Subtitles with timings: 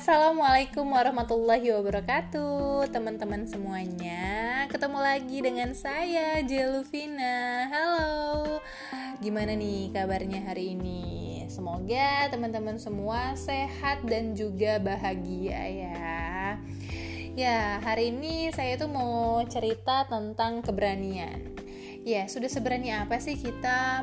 [0.00, 4.64] Assalamualaikum warahmatullahi wabarakatuh Teman-teman semuanya.
[4.72, 7.68] Ketemu lagi dengan saya Jeluvina.
[7.68, 8.64] Halo.
[9.20, 11.44] Gimana nih kabarnya hari ini?
[11.52, 16.56] Semoga teman-teman semua sehat dan juga bahagia ya.
[17.36, 21.60] Ya hari ini saya tuh mau cerita tentang keberanian.
[22.08, 24.00] Ya sudah seberani apa sih kita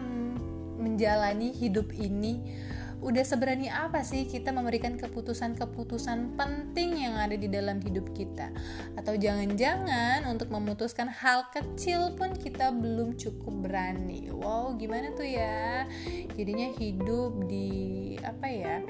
[0.78, 2.67] menjalani hidup ini
[2.98, 8.50] udah seberani apa sih kita memberikan keputusan-keputusan penting yang ada di dalam hidup kita?
[8.98, 14.34] Atau jangan-jangan untuk memutuskan hal kecil pun kita belum cukup berani.
[14.34, 15.86] Wow gimana tuh ya?
[16.34, 18.82] Jadinya hidup di apa ya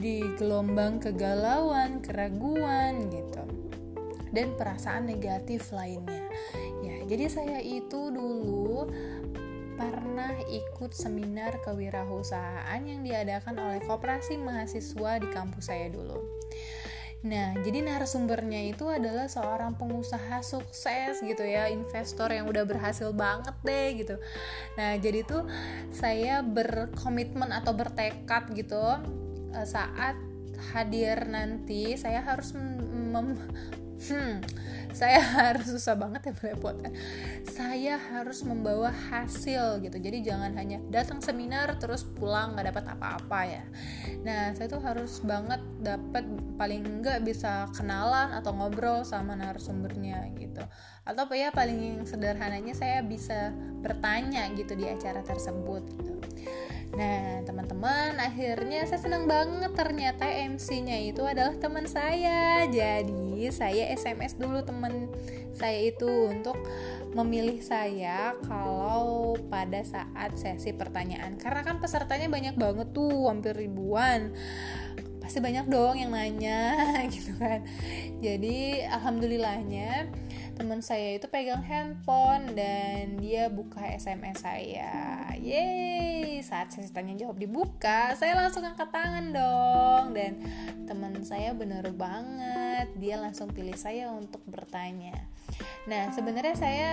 [0.00, 3.44] di gelombang kegalauan keraguan gitu.
[4.30, 6.26] Dan perasaan negatif lainnya.
[6.82, 8.86] Ya jadi saya itu dulu
[9.80, 16.20] pernah ikut seminar kewirausahaan yang diadakan oleh Koperasi Mahasiswa di kampus saya dulu.
[17.20, 23.56] Nah, jadi narasumbernya itu adalah seorang pengusaha sukses gitu ya, investor yang udah berhasil banget
[23.60, 24.16] deh gitu.
[24.76, 25.44] Nah, jadi tuh
[25.92, 28.80] saya berkomitmen atau bertekad gitu
[29.52, 30.16] eh, saat
[30.76, 33.36] hadir nanti saya harus mem
[34.08, 34.40] hmm,
[34.96, 35.20] saya
[35.52, 36.92] harus susah banget ya merepotkan
[37.46, 39.96] saya harus membawa hasil gitu.
[40.00, 43.64] Jadi jangan hanya datang seminar terus pulang nggak dapat apa-apa ya.
[44.24, 46.24] Nah saya tuh harus banget dapat
[46.56, 50.64] paling enggak bisa kenalan atau ngobrol sama narasumbernya gitu.
[51.04, 56.14] Atau ya paling sederhananya saya bisa bertanya gitu di acara tersebut gitu
[57.00, 62.68] Nah, teman-teman, akhirnya saya senang banget ternyata MC-nya itu adalah teman saya.
[62.68, 65.08] Jadi, saya SMS dulu teman
[65.56, 66.60] saya itu untuk
[67.16, 71.40] memilih saya kalau pada saat sesi pertanyaan.
[71.40, 74.36] Karena kan pesertanya banyak banget tuh, hampir ribuan.
[75.30, 76.74] Pasti banyak dong yang nanya
[77.14, 77.62] gitu kan.
[78.18, 80.10] Jadi, alhamdulillahnya
[80.58, 85.22] teman saya itu pegang handphone dan dia buka SMS saya.
[85.38, 90.42] Yeay, saat sesi tanya jawab dibuka, saya langsung angkat tangan dong dan
[90.90, 95.14] teman saya bener banget, dia langsung pilih saya untuk bertanya.
[95.86, 96.92] Nah, sebenarnya saya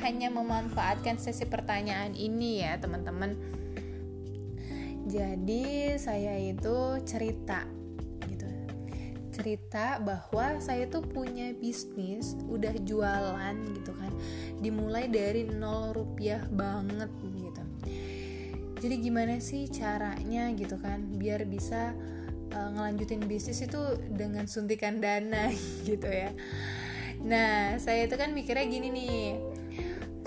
[0.00, 3.60] hanya memanfaatkan sesi pertanyaan ini ya, teman-teman.
[5.04, 7.84] Jadi, saya itu cerita
[9.34, 14.12] cerita bahwa saya tuh punya bisnis udah jualan gitu kan.
[14.62, 17.62] Dimulai dari nol rupiah banget gitu.
[18.78, 21.96] Jadi gimana sih caranya gitu kan biar bisa
[22.54, 25.50] uh, ngelanjutin bisnis itu dengan suntikan dana
[25.88, 26.30] gitu ya.
[27.26, 29.20] Nah saya itu kan mikirnya gini nih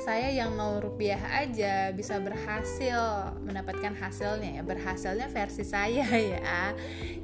[0.08, 4.64] saya yang nol rupiah aja bisa berhasil mendapatkan hasilnya ya.
[4.64, 6.08] Berhasilnya versi saya
[6.40, 6.72] ya.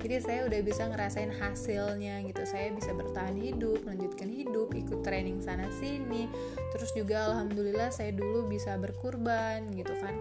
[0.04, 2.44] Jadi saya udah bisa ngerasain hasilnya gitu.
[2.44, 6.28] Saya bisa bertahan hidup melanjutkan hidup ikut training sana sini
[6.76, 10.20] terus juga alhamdulillah saya dulu bisa berkurban gitu kan.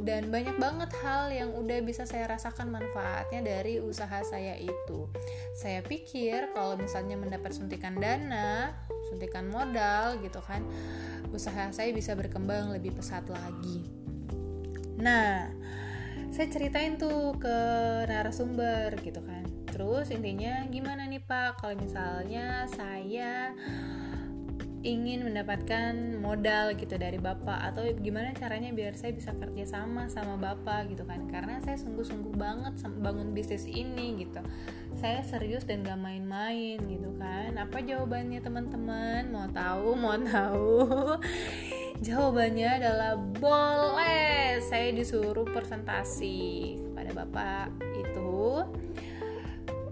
[0.00, 5.08] Dan banyak banget hal yang udah bisa saya rasakan manfaatnya dari usaha saya itu.
[5.56, 8.72] Saya pikir kalau misalnya mendapat suntikan dana,
[9.10, 10.62] suntikan modal gitu kan,
[11.34, 13.84] usaha saya bisa berkembang lebih pesat lagi.
[15.02, 15.50] Nah,
[16.30, 17.56] saya ceritain tuh ke
[18.06, 19.42] narasumber gitu kan.
[19.66, 23.50] Terus intinya gimana nih Pak kalau misalnya saya
[24.80, 25.92] ingin mendapatkan
[26.24, 31.04] modal gitu dari bapak atau gimana caranya biar saya bisa kerja sama sama bapak gitu
[31.04, 34.40] kan karena saya sungguh-sungguh banget bangun bisnis ini gitu
[35.00, 37.56] saya serius dan gak main-main gitu kan.
[37.56, 39.32] Apa jawabannya teman-teman?
[39.32, 40.76] Mau tahu mau tahu.
[42.06, 44.60] Jawabannya adalah boleh.
[44.60, 48.68] Saya disuruh presentasi kepada bapak itu.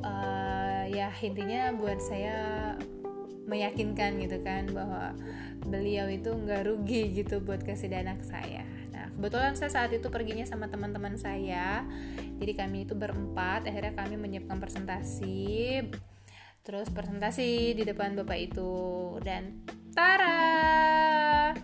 [0.05, 2.77] Uh, ya intinya buat saya
[3.49, 5.17] meyakinkan gitu kan bahwa
[5.65, 8.78] beliau itu nggak rugi gitu buat kasih dana ke saya.
[9.17, 11.87] Kebetulan saya saat itu perginya sama teman-teman saya,
[12.37, 13.65] jadi kami itu berempat.
[13.65, 15.87] Akhirnya kami menyiapkan presentasi,
[16.67, 18.73] terus presentasi di depan bapak itu
[19.25, 19.65] dan
[19.97, 21.57] tara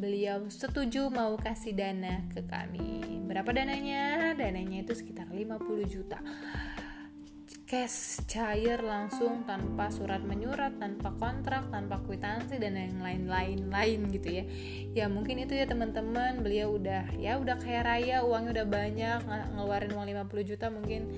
[0.00, 3.20] beliau setuju mau kasih dana ke kami.
[3.28, 4.32] Berapa dananya?
[4.32, 6.16] Dananya itu sekitar 50 juta
[7.70, 14.42] cash cair langsung tanpa surat menyurat, tanpa kontrak, tanpa kwitansi dan yang lain-lain lain gitu
[14.42, 14.44] ya.
[14.90, 19.20] Ya mungkin itu ya teman-teman, beliau udah ya udah kaya raya, uangnya udah banyak,
[19.54, 21.14] ngeluarin uang 50 juta mungkin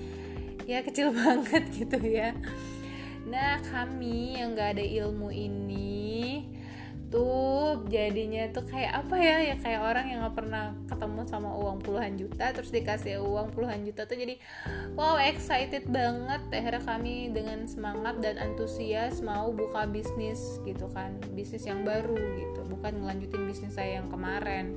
[0.68, 2.36] ya kecil banget gitu ya.
[3.22, 5.91] Nah, kami yang gak ada ilmu ini
[7.12, 11.84] YouTube jadinya tuh kayak apa ya ya kayak orang yang nggak pernah ketemu sama uang
[11.84, 14.40] puluhan juta terus dikasih uang puluhan juta tuh jadi
[14.96, 16.40] wow excited banget.
[16.48, 22.64] Akhirnya kami dengan semangat dan antusias mau buka bisnis gitu kan bisnis yang baru gitu
[22.72, 24.72] bukan ngelanjutin bisnis saya yang kemarin.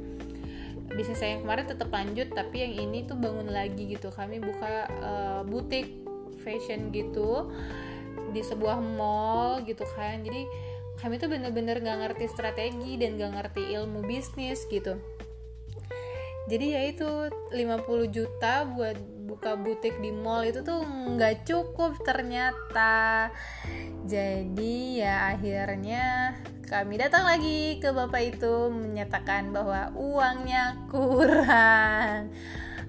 [0.91, 4.11] Bisnis saya yang kemarin tetap lanjut tapi yang ini tuh bangun lagi gitu.
[4.11, 5.87] Kami buka uh, butik
[6.43, 7.47] fashion gitu
[8.35, 10.19] di sebuah mall gitu kan.
[10.19, 14.95] Jadi kami tuh bener-bener gak ngerti strategi dan gak ngerti ilmu bisnis gitu.
[16.45, 17.09] Jadi ya itu
[17.49, 23.33] 50 juta buat buka butik di mall itu tuh nggak cukup ternyata.
[24.05, 26.37] Jadi ya akhirnya
[26.69, 32.29] kami datang lagi ke bapak itu menyatakan bahwa uangnya kurang.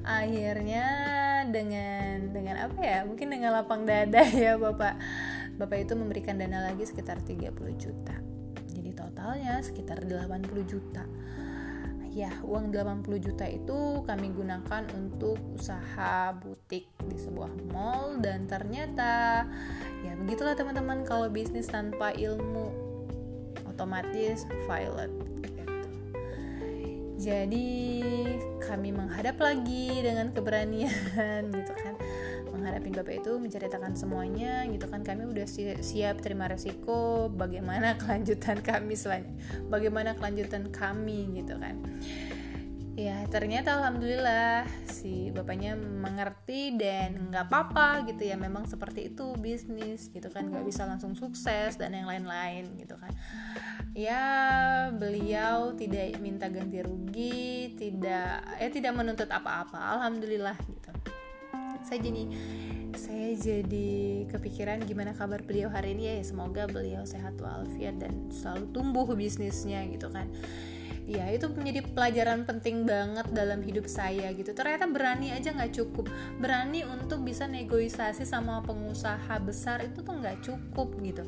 [0.04, 0.86] Akhirnya
[1.48, 3.00] dengan dengan apa ya?
[3.08, 5.00] Mungkin dengan lapang dada ya bapak
[5.56, 8.16] bapak itu memberikan dana lagi sekitar 30 juta.
[8.68, 11.04] Jadi totalnya sekitar 80 juta.
[12.16, 19.44] Ya uang 80 juta itu kami gunakan untuk usaha butik di sebuah mall dan ternyata
[20.00, 22.72] ya begitulah teman-teman kalau bisnis tanpa ilmu
[23.68, 25.12] otomatis violet.
[25.44, 25.62] Gitu.
[27.20, 27.68] jadi
[28.64, 31.94] kami menghadap lagi dengan keberanian gitu kan
[32.66, 35.06] menghadapi bapak itu menceritakan semuanya gitu kan.
[35.06, 35.46] Kami udah
[35.78, 39.38] siap terima resiko bagaimana kelanjutan kami selanjutnya
[39.70, 41.78] bagaimana kelanjutan kami gitu kan.
[42.96, 48.34] Ya ternyata alhamdulillah si bapaknya mengerti dan nggak apa-apa gitu ya.
[48.34, 50.50] Memang seperti itu bisnis gitu kan.
[50.50, 53.14] Nggak bisa langsung sukses dan yang lain-lain gitu kan.
[53.94, 54.24] Ya
[54.90, 60.00] beliau tidak minta ganti rugi tidak eh tidak menuntut apa-apa.
[60.00, 60.95] Alhamdulillah gitu
[61.86, 62.22] saya jadi
[62.96, 66.14] saya jadi kepikiran gimana kabar beliau hari ini ya.
[66.26, 70.26] Semoga beliau sehat walafiat dan selalu tumbuh bisnisnya gitu kan.
[71.06, 74.50] Ya itu menjadi pelajaran penting banget dalam hidup saya gitu.
[74.50, 76.10] Ternyata berani aja nggak cukup.
[76.42, 81.22] Berani untuk bisa negosiasi sama pengusaha besar itu tuh nggak cukup gitu.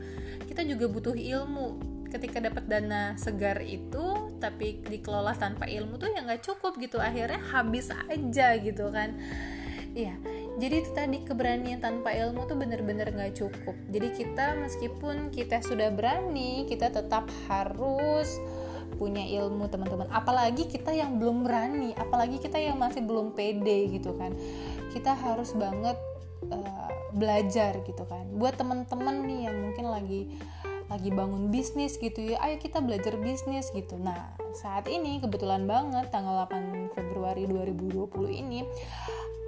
[0.51, 1.79] Kita juga butuh ilmu.
[2.09, 6.99] Ketika dapat dana segar itu tapi dikelola tanpa ilmu tuh ya nggak cukup gitu.
[6.99, 9.15] Akhirnya habis aja gitu kan.
[9.95, 10.19] Iya,
[10.59, 13.79] jadi itu tadi keberanian tanpa ilmu tuh bener-bener gak cukup.
[13.95, 18.43] Jadi kita meskipun kita sudah berani, kita tetap harus
[18.99, 20.11] punya ilmu teman-teman.
[20.11, 24.35] Apalagi kita yang belum berani, apalagi kita yang masih belum pede gitu kan.
[24.91, 25.95] Kita harus banget
[26.51, 28.27] uh, belajar gitu kan.
[28.35, 30.27] Buat teman-teman nih yang mungkin lagi
[30.89, 36.09] lagi bangun bisnis gitu ya ayo kita belajar bisnis gitu nah saat ini kebetulan banget
[36.09, 38.65] tanggal 8 Februari 2020 ini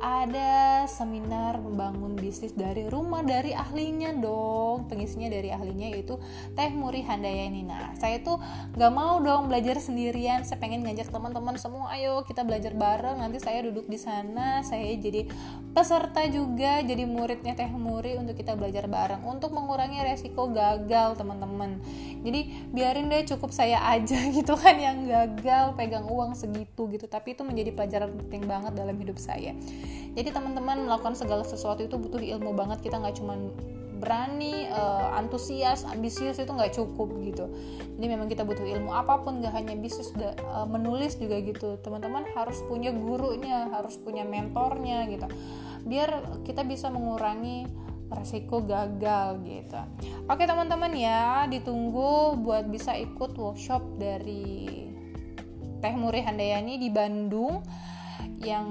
[0.01, 4.89] ada seminar membangun bisnis dari rumah dari ahlinya dong.
[4.89, 6.17] Pengisinya dari ahlinya yaitu
[6.57, 7.69] Teh Muri Handayani.
[7.69, 8.41] Nah saya tuh
[8.81, 10.49] gak mau dong belajar sendirian.
[10.49, 14.89] Saya pengen ngajak teman-teman semua ayo kita belajar bareng nanti saya duduk di sana saya
[14.97, 15.29] jadi
[15.77, 19.21] peserta juga jadi muridnya Teh Muri untuk kita belajar bareng.
[19.29, 21.77] Untuk mengurangi resiko gagal teman-teman.
[22.25, 27.05] Jadi biarin deh cukup saya aja gitu kan yang gagal pegang uang segitu gitu.
[27.05, 29.53] Tapi itu menjadi pelajaran penting banget dalam hidup saya
[30.15, 33.39] jadi teman-teman melakukan segala sesuatu itu butuh ilmu banget kita nggak cuma
[34.01, 37.53] berani, uh, antusias, ambisius itu nggak cukup gitu.
[38.01, 41.77] Jadi memang kita butuh ilmu apa pun, nggak hanya bisnis, uh, menulis juga gitu.
[41.85, 45.29] Teman-teman harus punya gurunya, harus punya mentornya gitu,
[45.85, 47.69] biar kita bisa mengurangi
[48.11, 49.79] resiko gagal gitu.
[50.27, 54.89] Oke teman-teman ya, ditunggu buat bisa ikut workshop dari
[55.79, 57.63] Teh Muri Handayani di Bandung
[58.41, 58.67] yang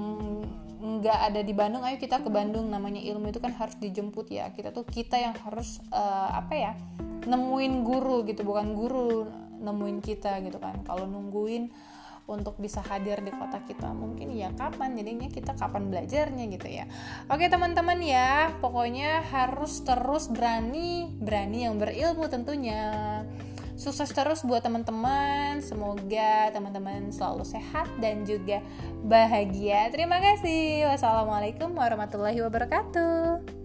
[0.80, 2.72] nggak ada di Bandung ayo kita ke Bandung.
[2.72, 4.48] Namanya ilmu itu kan harus dijemput ya.
[4.50, 6.72] Kita tuh kita yang harus uh, apa ya
[7.28, 8.42] nemuin guru gitu.
[8.42, 9.28] Bukan guru
[9.60, 10.80] nemuin kita gitu kan.
[10.82, 11.68] Kalau nungguin
[12.30, 14.96] untuk bisa hadir di kota kita mungkin ya kapan?
[14.96, 16.88] Jadinya kita kapan belajarnya gitu ya.
[17.28, 18.56] Oke teman-teman ya.
[18.64, 22.80] Pokoknya harus terus berani berani yang berilmu tentunya
[23.80, 25.64] Sukses terus buat teman-teman.
[25.64, 28.60] Semoga teman-teman selalu sehat dan juga
[29.00, 29.88] bahagia.
[29.88, 30.84] Terima kasih.
[30.92, 33.59] Wassalamualaikum warahmatullahi wabarakatuh.